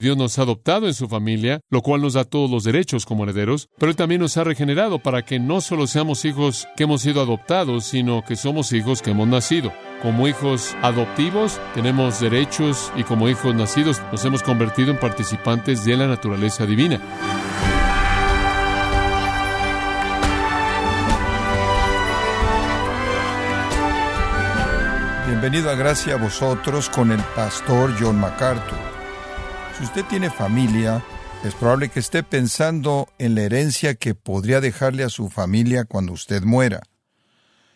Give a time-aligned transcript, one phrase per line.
[0.00, 3.24] Dios nos ha adoptado en su familia, lo cual nos da todos los derechos como
[3.24, 7.02] herederos, pero Él también nos ha regenerado para que no solo seamos hijos que hemos
[7.02, 9.72] sido adoptados, sino que somos hijos que hemos nacido.
[10.00, 15.96] Como hijos adoptivos tenemos derechos y como hijos nacidos nos hemos convertido en participantes de
[15.96, 17.00] la naturaleza divina.
[25.26, 28.97] Bienvenido a Gracia a vosotros con el pastor John MacArthur.
[29.78, 31.04] Si usted tiene familia,
[31.44, 36.12] es probable que esté pensando en la herencia que podría dejarle a su familia cuando
[36.14, 36.80] usted muera.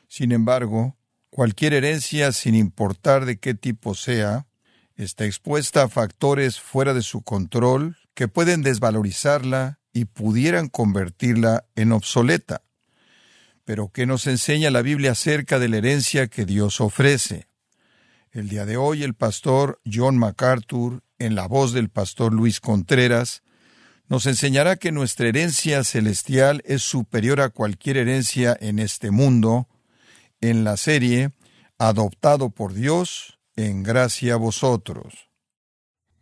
[0.09, 0.97] Sin embargo,
[1.31, 4.49] cualquier herencia, sin importar de qué tipo sea,
[4.97, 11.93] está expuesta a factores fuera de su control que pueden desvalorizarla y pudieran convertirla en
[11.93, 12.63] obsoleta.
[13.65, 17.47] Pero ¿qué nos enseña la Biblia acerca de la herencia que Dios ofrece?
[18.33, 23.43] El día de hoy el pastor John MacArthur, en la voz del pastor Luis Contreras,
[24.09, 29.69] nos enseñará que nuestra herencia celestial es superior a cualquier herencia en este mundo,
[30.41, 31.31] en la serie
[31.79, 35.31] Adoptado por Dios, en gracia a vosotros.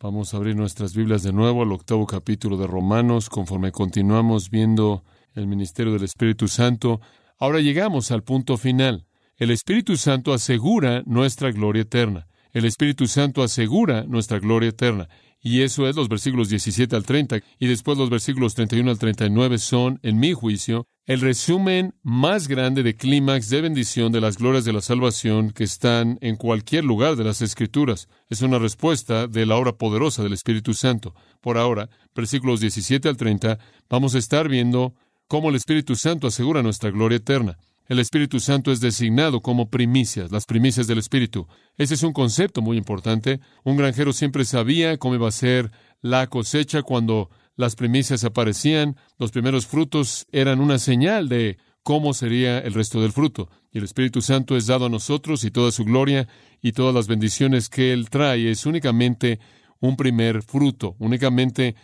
[0.01, 5.05] Vamos a abrir nuestras Biblias de nuevo al octavo capítulo de Romanos, conforme continuamos viendo
[5.35, 7.01] el ministerio del Espíritu Santo.
[7.39, 9.07] Ahora llegamos al punto final.
[9.37, 12.30] El Espíritu Santo asegura nuestra gloria eterna.
[12.53, 15.09] El Espíritu Santo asegura nuestra gloria eterna.
[15.43, 17.41] Y eso es los versículos 17 al 30.
[17.59, 22.83] Y después los versículos 31 al 39 son, en mi juicio, el resumen más grande
[22.83, 27.17] de clímax de bendición de las glorias de la salvación que están en cualquier lugar
[27.17, 28.09] de las Escrituras.
[28.29, 31.15] Es una respuesta de la obra poderosa del Espíritu Santo.
[31.41, 34.95] Por ahora, versículos 17 al 30, vamos a estar viendo
[35.27, 37.57] cómo el Espíritu Santo asegura nuestra gloria eterna.
[37.91, 41.49] El Espíritu Santo es designado como primicias, las primicias del Espíritu.
[41.77, 43.41] Ese es un concepto muy importante.
[43.65, 48.95] Un granjero siempre sabía cómo iba a ser la cosecha cuando las primicias aparecían.
[49.19, 53.49] Los primeros frutos eran una señal de cómo sería el resto del fruto.
[53.73, 56.29] Y el Espíritu Santo es dado a nosotros y toda su gloria
[56.63, 59.41] y todas las bendiciones que Él trae es únicamente
[59.81, 61.75] un primer fruto, únicamente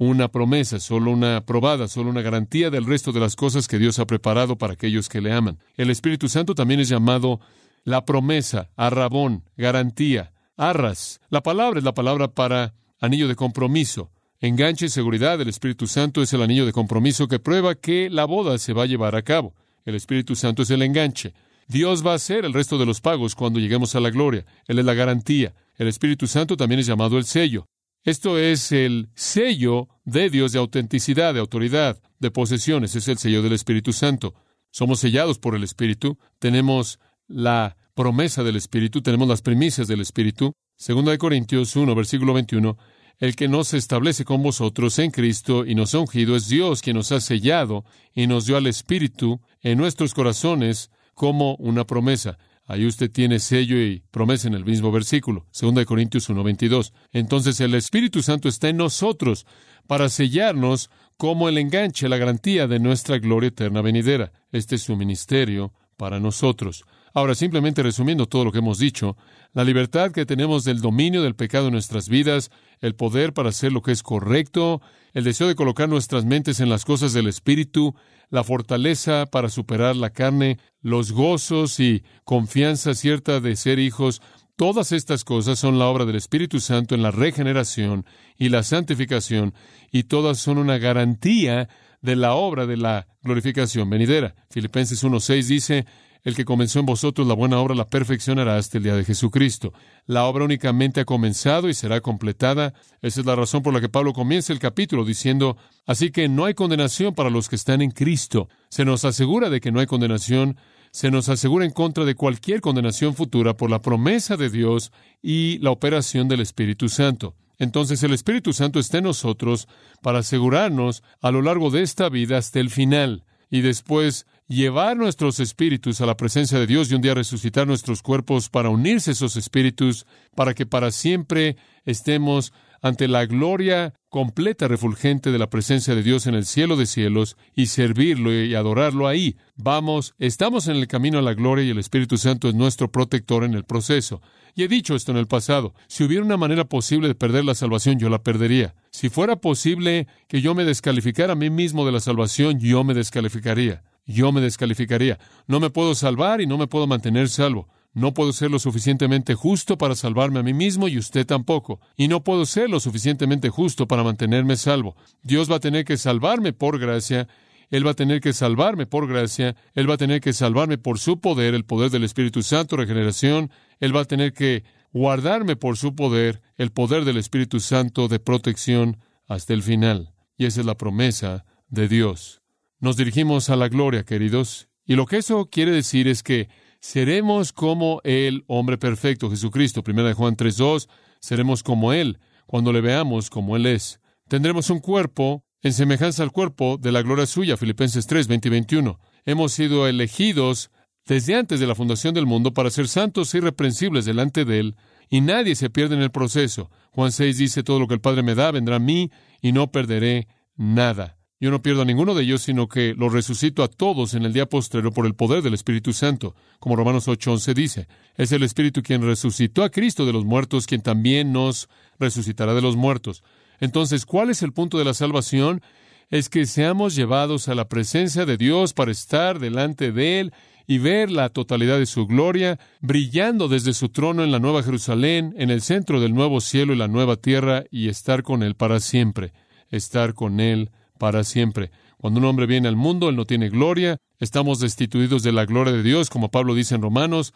[0.00, 3.98] una promesa, solo una probada, solo una garantía del resto de las cosas que Dios
[3.98, 5.58] ha preparado para aquellos que le aman.
[5.76, 7.38] El Espíritu Santo también es llamado
[7.84, 11.20] la promesa, arrabón, garantía, arras.
[11.28, 14.10] La palabra es la palabra para anillo de compromiso.
[14.40, 18.24] Enganche y seguridad del Espíritu Santo es el anillo de compromiso que prueba que la
[18.24, 19.54] boda se va a llevar a cabo.
[19.84, 21.34] El Espíritu Santo es el enganche.
[21.68, 24.46] Dios va a hacer el resto de los pagos cuando lleguemos a la gloria.
[24.66, 25.52] Él es la garantía.
[25.76, 27.66] El Espíritu Santo también es llamado el sello.
[28.02, 32.96] Esto es el sello de Dios de autenticidad, de autoridad, de posesiones.
[32.96, 34.34] Es el sello del Espíritu Santo.
[34.70, 36.18] Somos sellados por el Espíritu.
[36.38, 39.02] Tenemos la promesa del Espíritu.
[39.02, 40.54] Tenemos las primicias del Espíritu.
[40.76, 42.78] Segunda de Corintios 1, versículo 21.
[43.18, 46.96] El que nos establece con vosotros en Cristo y nos ha ungido es Dios quien
[46.96, 47.84] nos ha sellado
[48.14, 52.38] y nos dio al Espíritu en nuestros corazones como una promesa.
[52.70, 56.92] Ahí usted tiene sello y promesa en el mismo versículo, 2 Corintios 1:22.
[57.10, 59.44] Entonces el Espíritu Santo está en nosotros
[59.88, 64.30] para sellarnos como el enganche, la garantía de nuestra gloria eterna venidera.
[64.52, 66.84] Este es su ministerio para nosotros.
[67.12, 69.16] Ahora, simplemente resumiendo todo lo que hemos dicho,
[69.52, 73.72] la libertad que tenemos del dominio del pecado en nuestras vidas, el poder para hacer
[73.72, 74.80] lo que es correcto,
[75.12, 77.96] el deseo de colocar nuestras mentes en las cosas del Espíritu,
[78.30, 84.22] la fortaleza para superar la carne, los gozos y confianza cierta de ser hijos,
[84.56, 88.06] todas estas cosas son la obra del Espíritu Santo en la regeneración
[88.38, 89.52] y la santificación,
[89.90, 91.68] y todas son una garantía
[92.02, 94.34] de la obra de la glorificación venidera.
[94.50, 95.86] Filipenses 1.6 dice,
[96.24, 99.72] el que comenzó en vosotros la buena obra la perfeccionará hasta el día de Jesucristo.
[100.06, 102.74] La obra únicamente ha comenzado y será completada.
[103.02, 106.44] Esa es la razón por la que Pablo comienza el capítulo diciendo, así que no
[106.44, 108.48] hay condenación para los que están en Cristo.
[108.68, 110.56] Se nos asegura de que no hay condenación,
[110.90, 114.92] se nos asegura en contra de cualquier condenación futura por la promesa de Dios
[115.22, 117.34] y la operación del Espíritu Santo.
[117.58, 119.68] Entonces el Espíritu Santo está en nosotros
[120.02, 125.38] para asegurarnos a lo largo de esta vida hasta el final y después llevar nuestros
[125.38, 129.12] espíritus a la presencia de Dios y un día resucitar nuestros cuerpos para unirse a
[129.12, 132.52] esos espíritus, para que para siempre estemos
[132.82, 137.36] ante la gloria completa, refulgente de la presencia de Dios en el cielo de cielos
[137.54, 139.36] y servirlo y adorarlo ahí.
[139.54, 143.44] Vamos, estamos en el camino a la gloria y el Espíritu Santo es nuestro protector
[143.44, 144.20] en el proceso.
[144.56, 147.54] Y he dicho esto en el pasado, si hubiera una manera posible de perder la
[147.54, 148.74] salvación, yo la perdería.
[148.90, 152.94] Si fuera posible que yo me descalificara a mí mismo de la salvación, yo me
[152.94, 155.18] descalificaría yo me descalificaría.
[155.46, 157.68] No me puedo salvar y no me puedo mantener salvo.
[157.92, 161.80] No puedo ser lo suficientemente justo para salvarme a mí mismo y usted tampoco.
[161.96, 164.94] Y no puedo ser lo suficientemente justo para mantenerme salvo.
[165.22, 167.26] Dios va a tener que salvarme por gracia.
[167.68, 169.56] Él va a tener que salvarme por gracia.
[169.74, 173.50] Él va a tener que salvarme por su poder, el poder del Espíritu Santo, regeneración.
[173.80, 174.62] Él va a tener que
[174.92, 180.12] guardarme por su poder, el poder del Espíritu Santo de protección hasta el final.
[180.36, 182.39] Y esa es la promesa de Dios.
[182.80, 186.48] Nos dirigimos a la gloria, queridos, y lo que eso quiere decir es que
[186.80, 189.82] seremos como el hombre perfecto, Jesucristo.
[189.82, 190.88] Primera de Juan 3.2,
[191.20, 194.00] seremos como Él, cuando le veamos como Él es.
[194.28, 198.50] Tendremos un cuerpo en semejanza al cuerpo de la gloria suya, Filipenses 3, 20 y
[198.50, 198.98] 21.
[199.26, 200.70] Hemos sido elegidos
[201.04, 204.76] desde antes de la fundación del mundo para ser santos e irreprensibles delante de Él,
[205.10, 206.70] y nadie se pierde en el proceso.
[206.92, 209.10] Juan 6 dice, todo lo que el Padre me da vendrá a mí,
[209.42, 211.19] y no perderé nada.
[211.42, 214.34] Yo no pierdo a ninguno de ellos, sino que los resucito a todos en el
[214.34, 217.88] día postrero por el poder del Espíritu Santo, como Romanos 8:11 dice.
[218.18, 222.60] Es el Espíritu quien resucitó a Cristo de los muertos, quien también nos resucitará de
[222.60, 223.24] los muertos.
[223.58, 225.62] Entonces, ¿cuál es el punto de la salvación?
[226.10, 230.34] Es que seamos llevados a la presencia de Dios para estar delante de Él
[230.66, 235.34] y ver la totalidad de su gloria, brillando desde su trono en la Nueva Jerusalén,
[235.38, 238.78] en el centro del nuevo cielo y la nueva tierra, y estar con Él para
[238.78, 239.32] siempre,
[239.70, 240.70] estar con Él
[241.00, 241.70] para siempre.
[241.96, 245.72] Cuando un hombre viene al mundo, Él no tiene gloria, estamos destituidos de la gloria
[245.72, 247.32] de Dios, como Pablo dice en Romanos,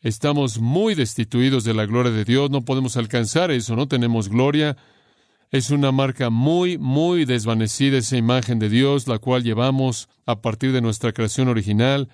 [0.00, 4.76] estamos muy destituidos de la gloria de Dios, no podemos alcanzar eso, no tenemos gloria,
[5.52, 10.72] es una marca muy, muy desvanecida esa imagen de Dios, la cual llevamos a partir
[10.72, 12.08] de nuestra creación original.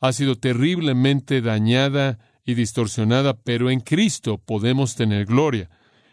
[0.00, 5.68] Ha sido terriblemente dañada y distorsionada, pero en Cristo podemos tener gloria.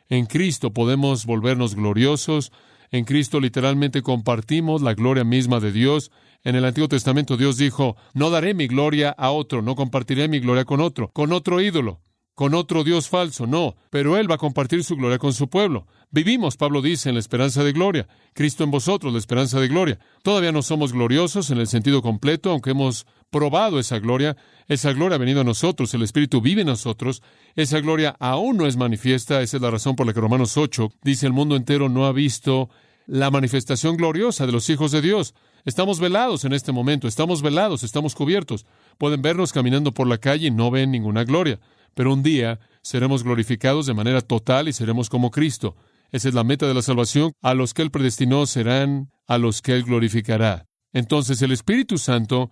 [0.09, 2.51] En Cristo podemos volvernos gloriosos.
[2.91, 6.11] En Cristo literalmente compartimos la gloria misma de Dios.
[6.43, 10.39] En el Antiguo Testamento Dios dijo, no daré mi gloria a otro, no compartiré mi
[10.39, 12.01] gloria con otro, con otro ídolo
[12.35, 15.87] con otro Dios falso, no, pero Él va a compartir su gloria con su pueblo.
[16.11, 18.07] Vivimos, Pablo dice, en la esperanza de gloria.
[18.33, 19.99] Cristo en vosotros, la esperanza de gloria.
[20.21, 24.37] Todavía no somos gloriosos en el sentido completo, aunque hemos probado esa gloria.
[24.67, 27.21] Esa gloria ha venido a nosotros, el Espíritu vive en nosotros.
[27.55, 30.91] Esa gloria aún no es manifiesta, esa es la razón por la que Romanos 8
[31.03, 32.69] dice el mundo entero no ha visto
[33.07, 35.35] la manifestación gloriosa de los hijos de Dios.
[35.65, 38.65] Estamos velados en este momento, estamos velados, estamos cubiertos.
[38.97, 41.59] Pueden vernos caminando por la calle y no ven ninguna gloria
[41.95, 45.75] pero un día seremos glorificados de manera total y seremos como Cristo.
[46.11, 47.31] Esa es la meta de la salvación.
[47.41, 50.67] A los que Él predestinó serán a los que Él glorificará.
[50.93, 52.51] Entonces el Espíritu Santo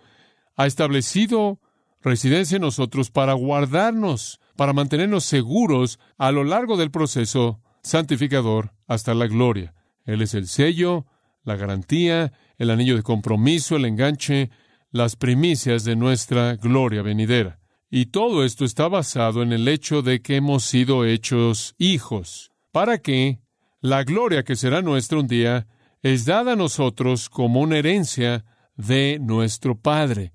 [0.56, 1.60] ha establecido
[2.02, 9.14] residencia en nosotros para guardarnos, para mantenernos seguros a lo largo del proceso santificador hasta
[9.14, 9.74] la gloria.
[10.06, 11.06] Él es el sello,
[11.44, 14.50] la garantía, el anillo de compromiso, el enganche,
[14.92, 17.60] las primicias de nuestra gloria venidera.
[17.90, 22.98] Y todo esto está basado en el hecho de que hemos sido hechos hijos, para
[22.98, 23.40] que
[23.82, 25.68] la gloria que será nuestra un día
[26.02, 28.46] es dada a nosotros como una herencia
[28.76, 30.34] de nuestro Padre.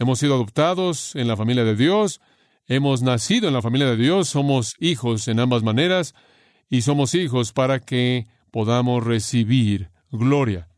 [0.00, 2.22] Hemos sido adoptados en la familia de Dios,
[2.66, 6.14] hemos nacido en la familia de Dios, somos hijos en ambas maneras,
[6.70, 10.70] y somos hijos para que podamos recibir gloria.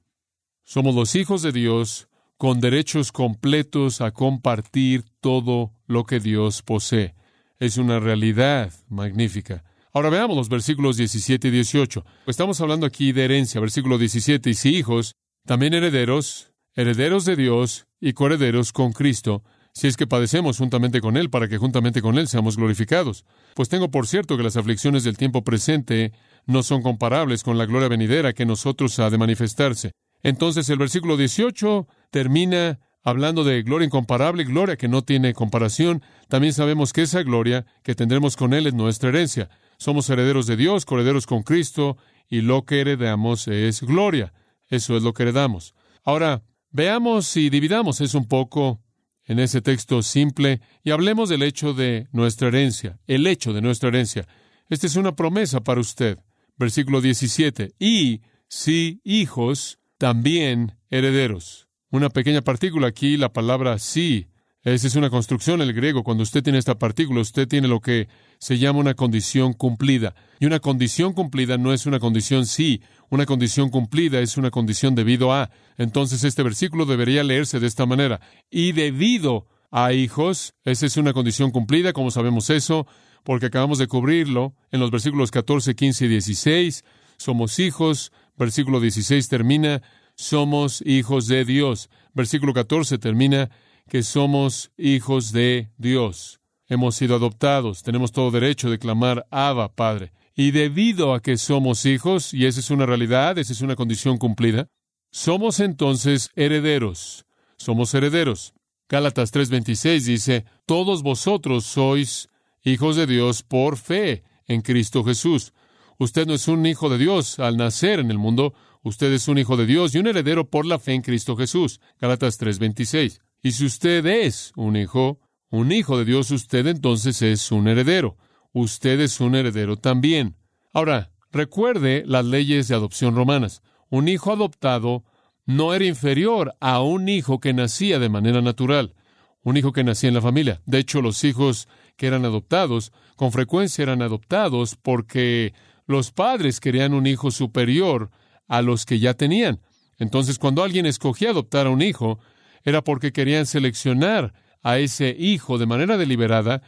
[0.64, 7.14] Somos los hijos de Dios con derechos completos a compartir todo lo que Dios posee.
[7.60, 9.62] Es una realidad magnífica.
[9.92, 12.04] Ahora veamos los versículos 17 y 18.
[12.26, 13.60] Estamos hablando aquí de herencia.
[13.60, 15.14] Versículo 17, y si hijos,
[15.46, 21.16] también herederos, herederos de Dios y coherederos con Cristo, si es que padecemos juntamente con
[21.16, 23.24] Él, para que juntamente con Él seamos glorificados.
[23.54, 26.12] Pues tengo por cierto que las aflicciones del tiempo presente
[26.44, 29.92] no son comparables con la gloria venidera que nosotros ha de manifestarse.
[30.24, 36.02] Entonces el versículo 18 termina hablando de gloria incomparable, gloria que no tiene comparación.
[36.28, 39.48] También sabemos que esa gloria que tendremos con Él es nuestra herencia.
[39.78, 41.96] Somos herederos de Dios, coherederos con Cristo,
[42.28, 44.32] y lo que heredamos es gloria.
[44.68, 45.74] Eso es lo que heredamos.
[46.04, 48.80] Ahora, veamos y dividamos eso un poco
[49.24, 53.88] en ese texto simple y hablemos del hecho de nuestra herencia, el hecho de nuestra
[53.88, 54.26] herencia.
[54.68, 56.18] Esta es una promesa para usted.
[56.56, 57.74] Versículo 17.
[57.78, 61.68] Y si hijos, también herederos.
[61.90, 64.28] Una pequeña partícula aquí, la palabra sí.
[64.64, 66.04] Esa es una construcción en el griego.
[66.04, 70.14] Cuando usted tiene esta partícula, usted tiene lo que se llama una condición cumplida.
[70.40, 72.80] Y una condición cumplida no es una condición sí.
[73.12, 75.50] Una condición cumplida es una condición debido a.
[75.76, 78.22] Entonces este versículo debería leerse de esta manera.
[78.50, 82.86] Y debido a hijos, esa es una condición cumplida, como sabemos eso,
[83.22, 86.84] porque acabamos de cubrirlo en los versículos 14, 15 y 16.
[87.18, 89.82] Somos hijos, Versículo 16 termina,
[90.14, 91.90] somos hijos de Dios.
[92.14, 93.50] Versículo 14 termina,
[93.90, 96.40] que somos hijos de Dios.
[96.66, 100.12] hemos sido adoptados, tenemos todo derecho de clamar Abba, Padre.
[100.34, 104.16] Y debido a que somos hijos, y esa es una realidad, esa es una condición
[104.16, 104.68] cumplida,
[105.10, 107.26] somos entonces herederos.
[107.56, 108.54] Somos herederos.
[108.88, 112.28] Gálatas 3:26 dice, todos vosotros sois
[112.64, 115.52] hijos de Dios por fe en Cristo Jesús.
[115.98, 119.38] Usted no es un hijo de Dios al nacer en el mundo, usted es un
[119.38, 121.80] hijo de Dios y un heredero por la fe en Cristo Jesús.
[122.00, 123.20] Gálatas 3:26.
[123.42, 125.20] Y si usted es un hijo,
[125.50, 128.16] un hijo de Dios, usted entonces es un heredero
[128.52, 130.36] usted es un heredero también.
[130.72, 133.62] Ahora, recuerde las leyes de adopción romanas.
[133.90, 135.04] Un hijo adoptado
[135.44, 138.94] no era inferior a un hijo que nacía de manera natural,
[139.42, 140.60] un hijo que nacía en la familia.
[140.66, 145.52] De hecho, los hijos que eran adoptados con frecuencia eran adoptados porque
[145.86, 148.10] los padres querían un hijo superior
[148.48, 149.60] a los que ya tenían.
[149.98, 152.18] Entonces, cuando alguien escogía adoptar a un hijo,
[152.64, 154.32] era porque querían seleccionar
[154.62, 156.62] a ese hijo de manera deliberada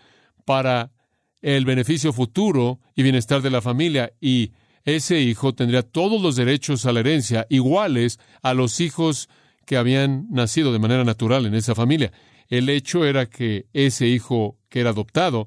[0.45, 0.91] para
[1.45, 4.53] el beneficio futuro y bienestar de la familia y
[4.87, 9.29] ese hijo tendría todos los derechos a la herencia iguales a los hijos
[9.67, 12.13] que habían nacido de manera natural en esa familia.
[12.49, 15.47] El hecho era que ese hijo que era adoptado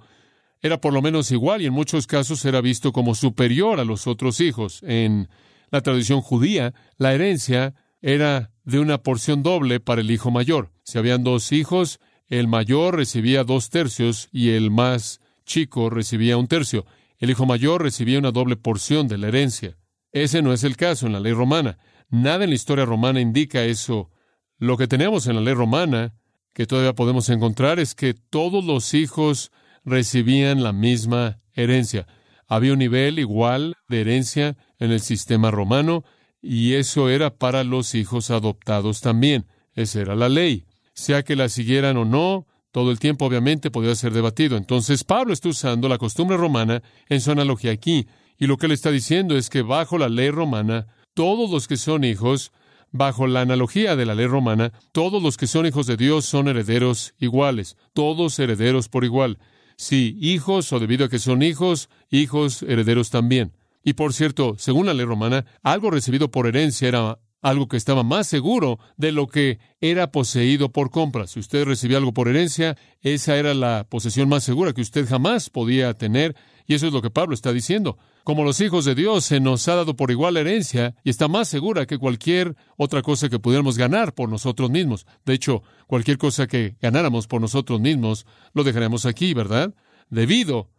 [0.62, 4.06] era por lo menos igual y en muchos casos era visto como superior a los
[4.06, 4.84] otros hijos.
[4.84, 5.30] En
[5.72, 7.74] la tradición judía, la herencia
[8.04, 10.70] era de una porción doble para el hijo mayor.
[10.84, 16.48] Si habían dos hijos, el mayor recibía dos tercios y el más chico recibía un
[16.48, 16.86] tercio,
[17.18, 19.78] el hijo mayor recibía una doble porción de la herencia.
[20.12, 21.80] Ese no es el caso en la ley romana.
[22.10, 24.12] Nada en la historia romana indica eso.
[24.60, 26.14] Lo que tenemos en la ley romana,
[26.54, 29.52] que todavía podemos encontrar, es que todos los hijos
[29.84, 32.08] recibían la misma herencia.
[32.48, 36.04] Había un nivel igual de herencia en el sistema romano
[36.42, 39.48] y eso era para los hijos adoptados también.
[39.74, 40.66] Esa era la ley.
[40.94, 44.58] Sea que la siguieran o no, todo el tiempo, obviamente, podría ser debatido.
[44.58, 48.08] Entonces, Pablo está usando la costumbre romana en su analogía aquí.
[48.38, 51.78] Y lo que él está diciendo es que bajo la ley romana, todos los que
[51.78, 52.52] son hijos,
[52.92, 56.48] bajo la analogía de la ley romana, todos los que son hijos de Dios son
[56.48, 59.40] herederos iguales, todos herederos por igual.
[59.78, 63.54] Sí, hijos o debido a que son hijos, hijos herederos también.
[63.84, 68.04] Y por cierto, según la ley romana, algo recibido por herencia era algo que estaba
[68.04, 71.28] más seguro de lo que era poseído por compra.
[71.28, 75.50] Si usted recibía algo por herencia, esa era la posesión más segura que usted jamás
[75.50, 77.98] podía tener, y eso es lo que Pablo está diciendo.
[78.24, 81.48] Como los hijos de Dios se nos ha dado por igual herencia y está más
[81.48, 85.06] segura que cualquier otra cosa que pudiéramos ganar por nosotros mismos.
[85.26, 89.74] De hecho, cualquier cosa que ganáramos por nosotros mismos, lo dejaremos aquí, ¿verdad?
[90.10, 90.70] Debido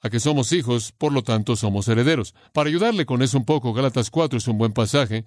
[0.00, 2.34] a que somos hijos, por lo tanto somos herederos.
[2.52, 5.24] Para ayudarle con eso un poco, Gálatas 4 es un buen pasaje.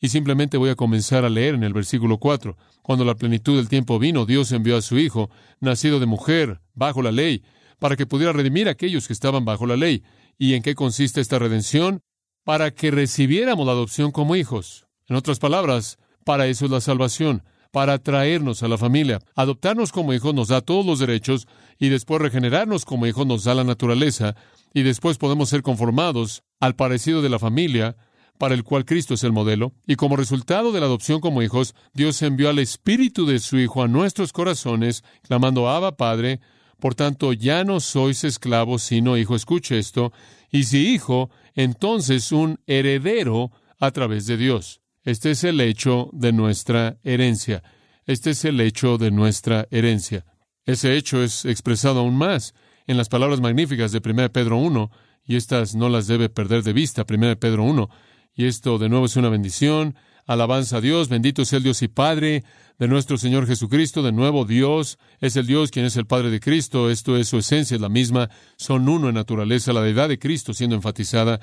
[0.00, 2.56] Y simplemente voy a comenzar a leer en el versículo 4.
[2.82, 7.02] Cuando la plenitud del tiempo vino, Dios envió a su Hijo, nacido de mujer, bajo
[7.02, 7.42] la ley,
[7.78, 10.02] para que pudiera redimir a aquellos que estaban bajo la ley.
[10.38, 12.02] ¿Y en qué consiste esta redención?
[12.44, 14.86] Para que recibiéramos la adopción como hijos.
[15.08, 19.20] En otras palabras, para eso es la salvación, para traernos a la familia.
[19.34, 21.46] Adoptarnos como hijos nos da todos los derechos
[21.78, 24.34] y después regenerarnos como hijos nos da la naturaleza
[24.72, 27.96] y después podemos ser conformados al parecido de la familia
[28.38, 31.74] para el cual Cristo es el modelo, y como resultado de la adopción como hijos,
[31.92, 36.40] Dios envió al Espíritu de su Hijo a nuestros corazones, clamando Abba Padre,
[36.78, 40.12] por tanto ya no sois esclavos, sino hijo, escuche esto,
[40.50, 44.80] y si hijo, entonces un heredero a través de Dios.
[45.04, 47.62] Este es el hecho de nuestra herencia.
[48.06, 50.24] Este es el hecho de nuestra herencia.
[50.64, 52.54] Ese hecho es expresado aún más
[52.86, 54.90] en las palabras magníficas de 1 Pedro 1,
[55.24, 57.04] y estas no las debe perder de vista.
[57.08, 57.90] 1 Pedro 1,
[58.38, 59.96] y esto de nuevo es una bendición.
[60.24, 62.44] Alabanza a Dios, bendito sea el Dios y Padre
[62.78, 64.00] de nuestro Señor Jesucristo.
[64.00, 66.88] De nuevo, Dios es el Dios quien es el Padre de Cristo.
[66.88, 68.30] Esto es su esencia, es la misma.
[68.56, 71.40] Son uno en naturaleza, la deidad de Cristo siendo enfatizada.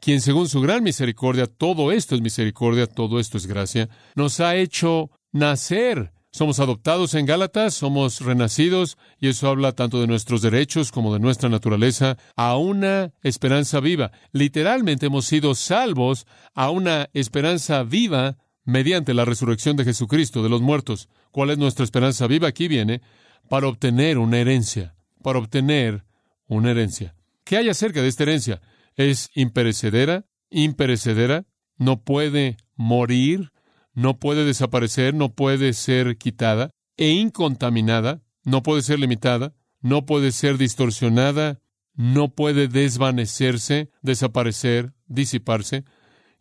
[0.00, 4.56] Quien según su gran misericordia, todo esto es misericordia, todo esto es gracia, nos ha
[4.56, 10.90] hecho nacer somos adoptados en Gálatas, somos renacidos, y eso habla tanto de nuestros derechos
[10.90, 14.12] como de nuestra naturaleza, a una esperanza viva.
[14.32, 20.62] Literalmente hemos sido salvos a una esperanza viva mediante la resurrección de Jesucristo de los
[20.62, 21.10] muertos.
[21.32, 22.48] ¿Cuál es nuestra esperanza viva?
[22.48, 23.02] Aquí viene,
[23.50, 26.04] para obtener una herencia, para obtener
[26.46, 27.14] una herencia.
[27.44, 28.62] ¿Qué hay acerca de esta herencia?
[28.96, 31.44] Es imperecedera, imperecedera,
[31.76, 33.52] no puede morir,
[33.94, 40.32] no puede desaparecer, no puede ser quitada, e incontaminada, no puede ser limitada, no puede
[40.32, 41.60] ser distorsionada,
[41.94, 45.84] no puede desvanecerse, desaparecer, disiparse,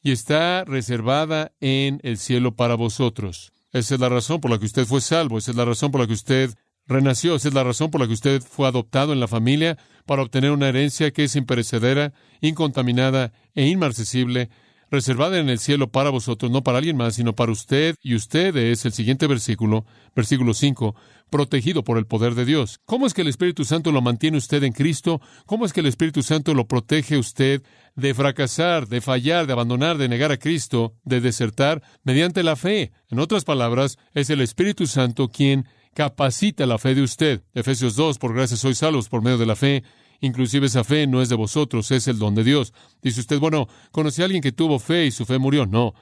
[0.01, 3.53] y está reservada en el cielo para vosotros.
[3.71, 6.01] Esa es la razón por la que usted fue salvo, esa es la razón por
[6.01, 6.51] la que usted
[6.87, 7.35] renació.
[7.35, 10.51] Esa es la razón por la que usted fue adoptado en la familia para obtener
[10.51, 14.49] una herencia que es imperecedera, incontaminada e inmarcesible,
[14.91, 18.55] reservada en el cielo para vosotros, no para alguien más, sino para usted, y usted
[18.57, 20.95] es el siguiente versículo, versículo 5,
[21.29, 22.79] protegido por el poder de Dios.
[22.85, 25.21] ¿Cómo es que el Espíritu Santo lo mantiene usted en Cristo?
[25.45, 27.63] ¿Cómo es que el Espíritu Santo lo protege usted
[27.95, 31.81] de fracasar, de fallar, de abandonar, de negar a Cristo, de desertar?
[32.03, 32.91] Mediante la fe.
[33.09, 37.41] En otras palabras, es el Espíritu Santo quien capacita la fe de usted.
[37.53, 39.83] Efesios 2, por gracia sois salvos por medio de la fe.
[40.21, 42.73] Inclusive esa fe no es de vosotros, es el don de Dios.
[43.01, 45.65] Dice usted, bueno, conocí a alguien que tuvo fe y su fe murió.
[45.65, 45.93] No,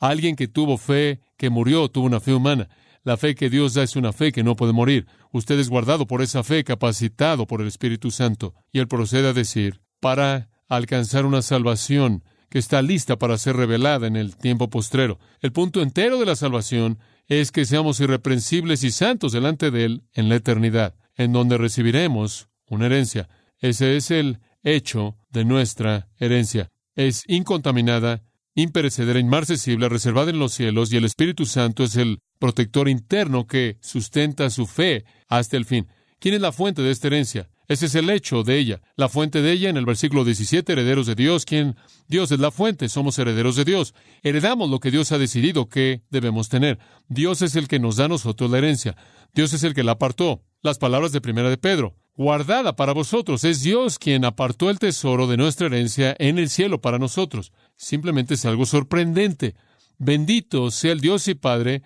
[0.00, 2.68] alguien que tuvo fe, que murió, tuvo una fe humana.
[3.04, 5.06] La fe que Dios da es una fe que no puede morir.
[5.30, 8.54] Usted es guardado por esa fe, capacitado por el Espíritu Santo.
[8.72, 14.06] Y él procede a decir, para alcanzar una salvación que está lista para ser revelada
[14.06, 15.18] en el tiempo postrero.
[15.40, 20.02] El punto entero de la salvación es que seamos irreprensibles y santos delante de Él
[20.14, 23.28] en la eternidad, en donde recibiremos una herencia.
[23.58, 26.70] Ese es el hecho de nuestra herencia.
[26.94, 28.22] Es incontaminada,
[28.54, 33.78] imperecedera, inmarcesible, reservada en los cielos, y el Espíritu Santo es el protector interno que
[33.80, 35.88] sustenta su fe hasta el fin.
[36.18, 37.48] ¿Quién es la fuente de esta herencia?
[37.68, 38.80] Ese es el hecho de ella.
[38.96, 41.44] La fuente de ella en el versículo 17, herederos de Dios.
[41.44, 41.76] ¿Quién?
[42.08, 43.94] Dios es la fuente, somos herederos de Dios.
[44.22, 46.78] Heredamos lo que Dios ha decidido que debemos tener.
[47.08, 48.96] Dios es el que nos da a nosotros la herencia.
[49.34, 50.42] Dios es el que la apartó.
[50.62, 53.44] Las palabras de primera de Pedro guardada para vosotros.
[53.44, 57.52] Es Dios quien apartó el tesoro de nuestra herencia en el cielo para nosotros.
[57.76, 59.54] Simplemente es algo sorprendente.
[59.98, 61.82] Bendito sea el Dios y Padre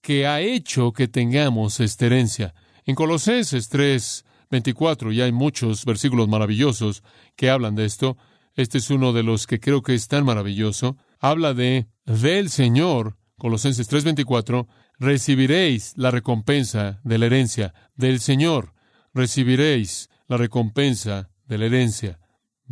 [0.00, 2.54] que ha hecho que tengamos esta herencia.
[2.84, 7.02] En Colosenses 3, 24, y hay muchos versículos maravillosos
[7.36, 8.16] que hablan de esto.
[8.54, 10.96] Este es uno de los que creo que es tan maravilloso.
[11.18, 14.66] Habla de del Señor, Colosenses 3:24,
[14.98, 18.74] recibiréis la recompensa de la herencia del Señor
[19.14, 22.20] recibiréis la recompensa de la herencia.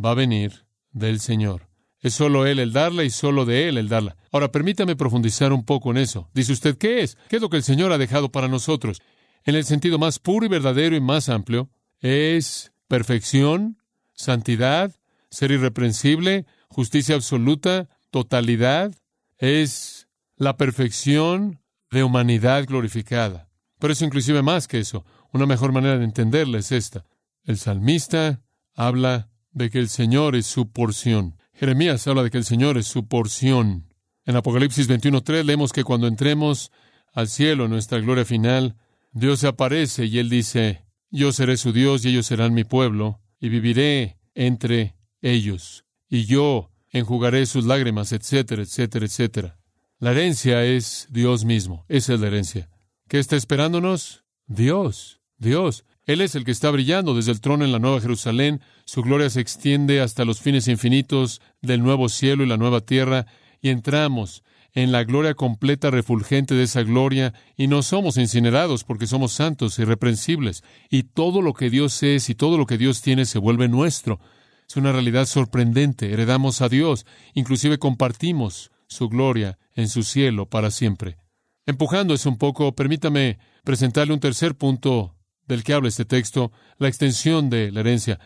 [0.03, 1.69] Va a venir del Señor.
[1.99, 4.15] Es solo Él el darla y solo de Él el darla.
[4.31, 6.29] Ahora, permítame profundizar un poco en eso.
[6.33, 7.17] Dice usted, ¿qué es?
[7.27, 9.01] ¿Qué es lo que el Señor ha dejado para nosotros?
[9.43, 13.77] En el sentido más puro y verdadero y más amplio, es perfección,
[14.13, 14.95] santidad,
[15.29, 18.93] ser irreprensible, justicia absoluta, totalidad,
[19.37, 23.49] es la perfección de humanidad glorificada.
[23.79, 25.05] Pero es inclusive más que eso.
[25.31, 27.05] Una mejor manera de entenderla es esta.
[27.43, 28.41] El salmista
[28.75, 31.37] habla de que el Señor es su porción.
[31.53, 33.93] Jeremías habla de que el Señor es su porción.
[34.25, 36.71] En Apocalipsis 21.3 leemos que cuando entremos
[37.13, 38.75] al cielo, en nuestra gloria final,
[39.11, 43.21] Dios se aparece y Él dice, yo seré su Dios y ellos serán mi pueblo,
[43.39, 49.59] y viviré entre ellos, y yo enjugaré sus lágrimas, etcétera, etcétera, etcétera.
[49.99, 52.69] La herencia es Dios mismo, esa es la herencia.
[53.07, 54.23] ¿Qué está esperándonos?
[54.45, 55.19] Dios.
[55.37, 55.85] Dios.
[56.05, 58.61] Él es el que está brillando desde el trono en la Nueva Jerusalén.
[58.85, 63.25] Su gloria se extiende hasta los fines infinitos del nuevo cielo y la nueva tierra,
[63.61, 64.43] y entramos
[64.73, 69.79] en la gloria completa refulgente de esa gloria, y no somos incinerados porque somos santos,
[69.79, 73.67] irreprensibles, y todo lo que Dios es y todo lo que Dios tiene se vuelve
[73.67, 74.19] nuestro.
[74.67, 76.13] Es una realidad sorprendente.
[76.13, 81.17] Heredamos a Dios, inclusive compartimos su gloria en su cielo para siempre.
[81.65, 85.15] Empujando un poco, permítame presentarle un tercer punto
[85.47, 88.19] del que habla este texto, la extensión de la herencia.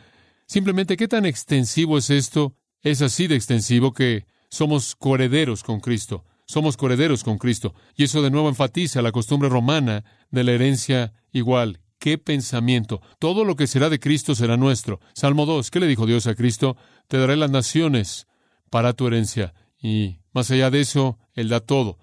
[0.46, 2.56] Simplemente, ¿qué tan extensivo es esto?
[2.82, 6.26] Es así de extensivo que somos coherederos con Cristo.
[6.54, 7.74] Somos coherederos con Cristo.
[7.96, 11.80] Y eso de nuevo enfatiza la costumbre romana de la herencia igual.
[11.98, 13.02] ¡Qué pensamiento!
[13.18, 15.00] Todo lo que será de Cristo será nuestro.
[15.16, 15.72] Salmo 2.
[15.72, 16.78] ¿Qué le dijo Dios a Cristo?
[17.08, 18.28] Te daré las naciones
[18.70, 19.56] para tu herencia.
[19.82, 21.98] Y más allá de eso, Él da todo.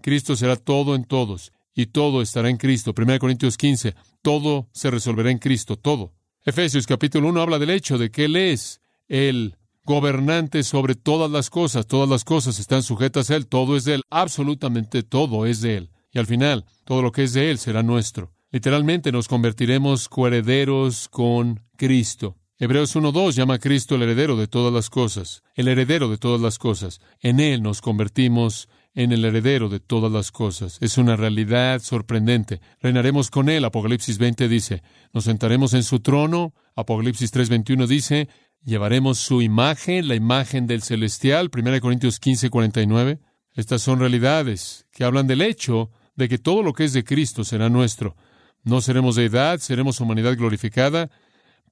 [0.00, 2.94] Cristo será todo en todos y todo estará en Cristo.
[2.96, 6.14] 1 Corintios 15, todo se resolverá en Cristo, todo.
[6.44, 11.48] Efesios capítulo 1 habla del hecho de que Él es el gobernante sobre todas las
[11.48, 15.60] cosas, todas las cosas están sujetas a Él, todo es de Él, absolutamente todo es
[15.60, 15.90] de Él.
[16.12, 18.32] Y al final, todo lo que es de Él será nuestro.
[18.50, 22.36] Literalmente nos convertiremos coherederos con Cristo.
[22.58, 26.40] Hebreos 1.2 llama a Cristo el heredero de todas las cosas, el heredero de todas
[26.40, 27.00] las cosas.
[27.20, 30.78] En Él nos convertimos en el heredero de todas las cosas.
[30.80, 32.60] Es una realidad sorprendente.
[32.80, 33.64] Reinaremos con él.
[33.64, 36.54] Apocalipsis 20 dice, nos sentaremos en su trono.
[36.74, 38.28] Apocalipsis 3:21 dice,
[38.64, 41.50] llevaremos su imagen, la imagen del celestial.
[41.54, 43.20] 1 Corintios 15, 49.
[43.54, 47.44] Estas son realidades que hablan del hecho de que todo lo que es de Cristo
[47.44, 48.16] será nuestro.
[48.64, 51.10] No seremos deidad, seremos humanidad glorificada,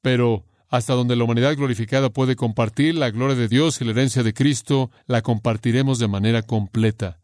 [0.00, 4.22] pero hasta donde la humanidad glorificada puede compartir la gloria de Dios y la herencia
[4.22, 7.18] de Cristo, la compartiremos de manera completa.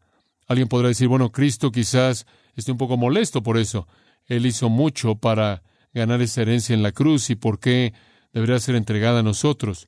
[0.47, 3.87] Alguien podrá decir, bueno, Cristo quizás esté un poco molesto por eso.
[4.25, 7.93] Él hizo mucho para ganar esa herencia en la cruz y por qué
[8.33, 9.87] debería ser entregada a nosotros.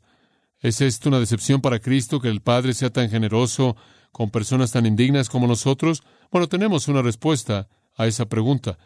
[0.60, 3.76] ¿Es esto una decepción para Cristo que el Padre sea tan generoso
[4.12, 6.04] con personas tan indignas como nosotros?
[6.32, 8.78] Bueno, tenemos una respuesta a esa pregunta.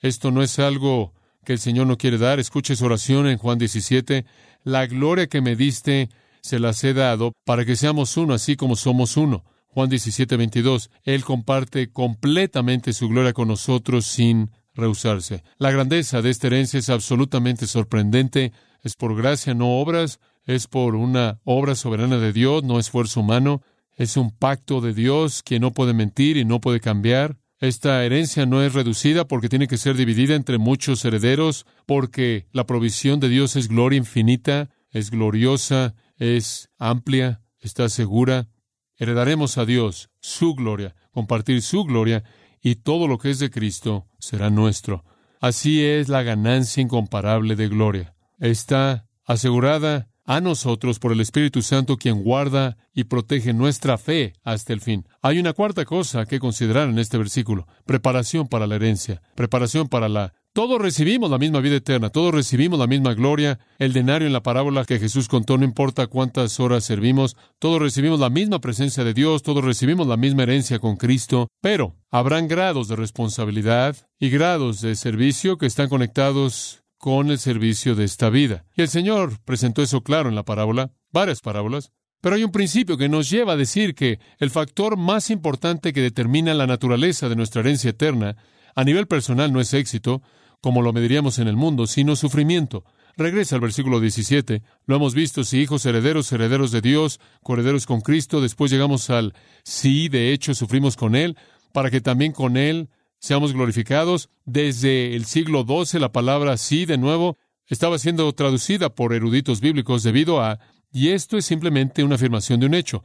[0.00, 2.40] Esto no es algo que el Señor no quiere dar.
[2.40, 4.24] Escuche su oración en Juan 17.
[4.64, 6.08] La gloria que me diste
[6.40, 9.44] se las he dado para que seamos uno, así como somos uno.
[9.68, 10.90] Juan 17, 22.
[11.04, 15.42] Él comparte completamente su gloria con nosotros sin rehusarse.
[15.58, 18.52] La grandeza de esta herencia es absolutamente sorprendente.
[18.82, 20.20] Es por gracia, no obras.
[20.44, 23.62] Es por una obra soberana de Dios, no esfuerzo humano.
[23.96, 27.38] Es un pacto de Dios que no puede mentir y no puede cambiar.
[27.60, 32.66] Esta herencia no es reducida porque tiene que ser dividida entre muchos herederos, porque la
[32.66, 38.48] provisión de Dios es gloria infinita, es gloriosa, es amplia, está segura.
[38.96, 42.24] Heredaremos a Dios su gloria, compartir su gloria,
[42.64, 45.04] y todo lo que es de Cristo será nuestro.
[45.38, 48.14] Así es la ganancia incomparable de gloria.
[48.40, 54.72] Está asegurada a nosotros por el Espíritu Santo quien guarda y protege nuestra fe hasta
[54.72, 55.06] el fin.
[55.20, 60.08] Hay una cuarta cosa que considerar en este versículo, preparación para la herencia, preparación para
[60.08, 60.32] la...
[60.54, 64.44] Todos recibimos la misma vida eterna, todos recibimos la misma gloria, el denario en la
[64.44, 69.14] parábola que Jesús contó, no importa cuántas horas servimos, todos recibimos la misma presencia de
[69.14, 74.80] Dios, todos recibimos la misma herencia con Cristo, pero habrán grados de responsabilidad y grados
[74.80, 78.64] de servicio que están conectados con el servicio de esta vida.
[78.76, 81.90] Y el Señor presentó eso claro en la parábola, varias parábolas.
[82.20, 86.00] Pero hay un principio que nos lleva a decir que el factor más importante que
[86.00, 88.36] determina la naturaleza de nuestra herencia eterna
[88.74, 90.22] a nivel personal no es éxito,
[90.60, 92.84] como lo mediríamos en el mundo, sino sufrimiento.
[93.16, 94.62] Regresa al versículo 17.
[94.86, 98.40] Lo hemos visto, si hijos herederos, herederos de Dios, correderos con Cristo.
[98.40, 101.36] Después llegamos al sí, de hecho, sufrimos con Él,
[101.72, 102.88] para que también con Él
[103.20, 104.30] seamos glorificados.
[104.44, 110.02] Desde el siglo XII la palabra sí, de nuevo, estaba siendo traducida por eruditos bíblicos
[110.02, 110.58] debido a,
[110.92, 113.02] y esto es simplemente una afirmación de un hecho,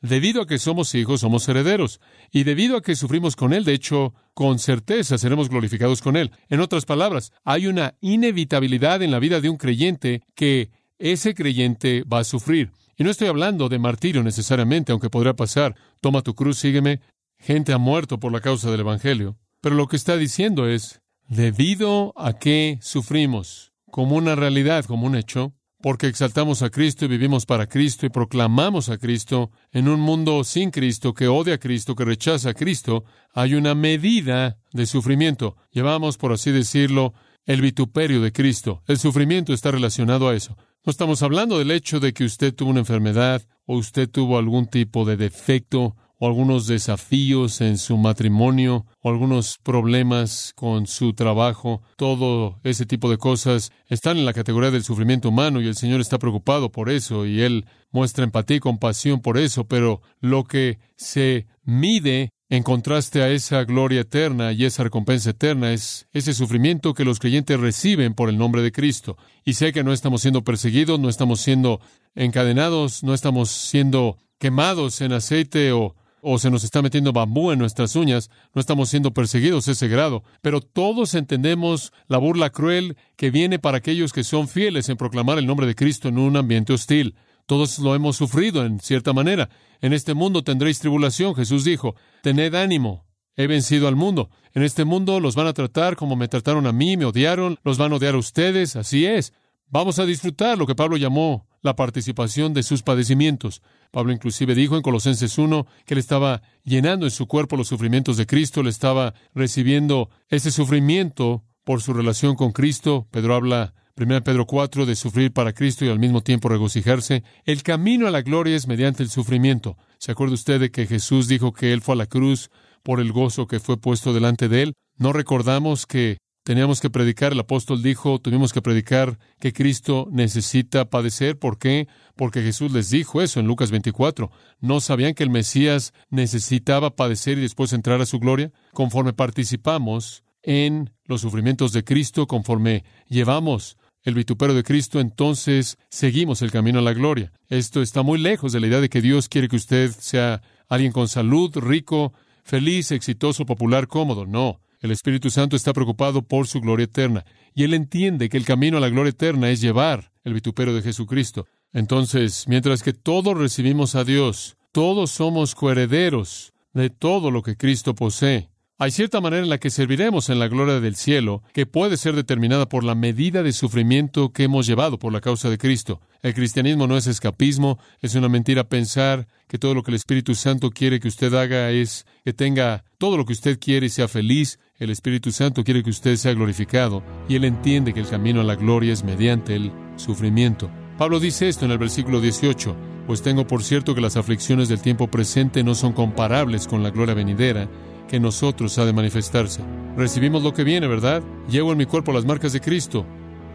[0.00, 3.74] debido a que somos hijos, somos herederos, y debido a que sufrimos con Él, de
[3.74, 6.30] hecho, con certeza seremos glorificados con Él.
[6.48, 12.04] En otras palabras, hay una inevitabilidad en la vida de un creyente que ese creyente
[12.04, 12.72] va a sufrir.
[12.96, 15.76] Y no estoy hablando de martirio necesariamente, aunque podría pasar.
[16.00, 17.00] Toma tu cruz, sígueme.
[17.38, 19.36] Gente ha muerto por la causa del Evangelio.
[19.60, 25.14] Pero lo que está diciendo es, debido a que sufrimos como una realidad, como un
[25.14, 30.00] hecho, porque exaltamos a Cristo y vivimos para Cristo y proclamamos a Cristo en un
[30.00, 34.86] mundo sin Cristo, que odia a Cristo, que rechaza a Cristo, hay una medida de
[34.86, 35.56] sufrimiento.
[35.70, 37.14] Llevamos, por así decirlo,
[37.46, 38.82] el vituperio de Cristo.
[38.86, 40.56] El sufrimiento está relacionado a eso.
[40.84, 44.66] No estamos hablando del hecho de que usted tuvo una enfermedad o usted tuvo algún
[44.66, 51.82] tipo de defecto o algunos desafíos en su matrimonio, o algunos problemas con su trabajo,
[51.96, 56.00] todo ese tipo de cosas están en la categoría del sufrimiento humano y el Señor
[56.00, 60.78] está preocupado por eso y Él muestra empatía y compasión por eso, pero lo que
[60.96, 66.94] se mide en contraste a esa gloria eterna y esa recompensa eterna es ese sufrimiento
[66.94, 69.18] que los creyentes reciben por el nombre de Cristo.
[69.44, 71.80] Y sé que no estamos siendo perseguidos, no estamos siendo
[72.14, 75.94] encadenados, no estamos siendo quemados en aceite o
[76.30, 80.24] o se nos está metiendo bambú en nuestras uñas, no estamos siendo perseguidos ese grado,
[80.42, 85.38] pero todos entendemos la burla cruel que viene para aquellos que son fieles en proclamar
[85.38, 87.14] el nombre de Cristo en un ambiente hostil.
[87.46, 89.48] Todos lo hemos sufrido en cierta manera.
[89.80, 91.94] En este mundo tendréis tribulación, Jesús dijo.
[92.22, 94.28] Tened ánimo, he vencido al mundo.
[94.52, 97.78] En este mundo los van a tratar como me trataron a mí, me odiaron, los
[97.78, 99.32] van a odiar a ustedes, así es.
[99.70, 103.62] Vamos a disfrutar lo que Pablo llamó la participación de sus padecimientos.
[103.90, 108.16] Pablo inclusive dijo en Colosenses 1 que él estaba llenando en su cuerpo los sufrimientos
[108.16, 113.06] de Cristo, le estaba recibiendo ese sufrimiento por su relación con Cristo.
[113.10, 117.24] Pedro habla, 1 Pedro 4, de sufrir para Cristo y al mismo tiempo regocijarse.
[117.44, 119.76] El camino a la gloria es mediante el sufrimiento.
[119.98, 122.50] ¿Se acuerda usted de que Jesús dijo que él fue a la cruz
[122.82, 124.74] por el gozo que fue puesto delante de él?
[124.96, 130.88] ¿No recordamos que Teníamos que predicar, el apóstol dijo, tuvimos que predicar que Cristo necesita
[130.88, 131.38] padecer.
[131.38, 131.88] ¿Por qué?
[132.16, 134.30] Porque Jesús les dijo eso en Lucas 24.
[134.58, 138.50] ¿No sabían que el Mesías necesitaba padecer y después entrar a su gloria?
[138.72, 146.40] Conforme participamos en los sufrimientos de Cristo, conforme llevamos el vituperio de Cristo, entonces seguimos
[146.40, 147.30] el camino a la gloria.
[147.50, 150.92] Esto está muy lejos de la idea de que Dios quiere que usted sea alguien
[150.92, 154.24] con salud, rico, feliz, exitoso, popular, cómodo.
[154.24, 154.62] No.
[154.80, 158.76] El Espíritu Santo está preocupado por su gloria eterna y él entiende que el camino
[158.76, 161.46] a la gloria eterna es llevar el vituperio de Jesucristo.
[161.72, 167.94] Entonces, mientras que todos recibimos a Dios, todos somos coherederos de todo lo que Cristo
[167.94, 168.50] posee.
[168.80, 172.14] Hay cierta manera en la que serviremos en la gloria del cielo que puede ser
[172.14, 176.00] determinada por la medida de sufrimiento que hemos llevado por la causa de Cristo.
[176.22, 180.36] El cristianismo no es escapismo, es una mentira pensar que todo lo que el Espíritu
[180.36, 184.06] Santo quiere que usted haga es que tenga todo lo que usted quiere y sea
[184.06, 184.60] feliz.
[184.78, 188.44] El Espíritu Santo quiere que usted sea glorificado y él entiende que el camino a
[188.44, 190.70] la gloria es mediante el sufrimiento.
[190.96, 194.80] Pablo dice esto en el versículo 18, pues tengo por cierto que las aflicciones del
[194.80, 197.68] tiempo presente no son comparables con la gloria venidera
[198.06, 199.62] que nosotros ha de manifestarse.
[199.96, 201.24] Recibimos lo que viene, ¿verdad?
[201.50, 203.04] Llevo en mi cuerpo las marcas de Cristo.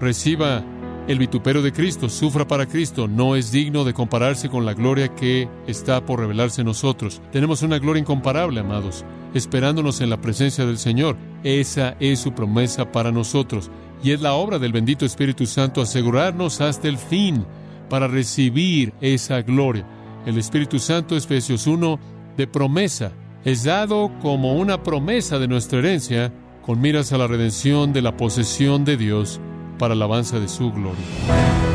[0.02, 0.62] Reciba
[1.08, 3.08] el vituperio de Cristo, sufra para Cristo.
[3.08, 7.22] No es digno de compararse con la gloria que está por revelarse en nosotros.
[7.32, 11.18] Tenemos una gloria incomparable, amados, esperándonos en la presencia del Señor.
[11.44, 13.72] Esa es su promesa para nosotros.
[14.04, 17.46] Y es la obra del bendito Espíritu Santo asegurarnos hasta el fin
[17.90, 19.86] para recibir esa gloria.
[20.26, 22.00] El Espíritu Santo, Efesios 1,
[22.38, 23.12] de promesa
[23.46, 26.32] es dado como una promesa de nuestra herencia
[26.66, 29.42] con miras a la redención de la posesión de Dios
[29.78, 31.73] para la alabanza de su gloria.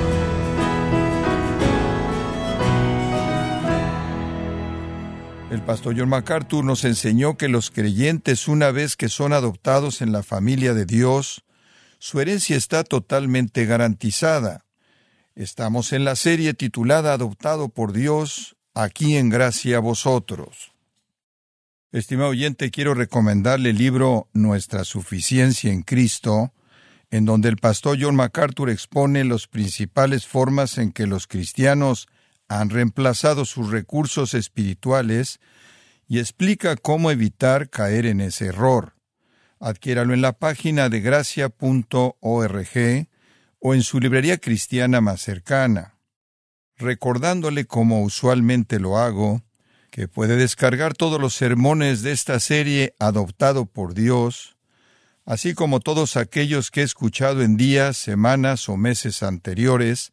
[5.51, 10.13] El pastor John MacArthur nos enseñó que los creyentes, una vez que son adoptados en
[10.13, 11.43] la familia de Dios,
[11.99, 14.67] su herencia está totalmente garantizada.
[15.35, 20.73] Estamos en la serie titulada Adoptado por Dios, aquí en gracia a vosotros.
[21.93, 26.53] Estimado oyente, quiero recomendarle el libro Nuestra Suficiencia en Cristo,
[27.11, 32.07] en donde el pastor John MacArthur expone las principales formas en que los cristianos
[32.49, 35.39] han reemplazado sus recursos espirituales
[36.09, 38.95] y explica cómo evitar caer en ese error.
[39.61, 42.09] Adquiéralo en la página de gracia.org
[43.61, 45.95] o en su librería cristiana más cercana.
[46.77, 49.43] Recordándole como usualmente lo hago,
[49.91, 54.57] que puede descargar todos los sermones de esta serie adoptado por Dios,
[55.25, 60.13] así como todos aquellos que he escuchado en días, semanas o meses anteriores,